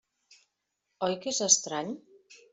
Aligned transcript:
Oi 1.09 1.19
que 1.27 1.35
és 1.35 1.43
estrany? 1.51 1.95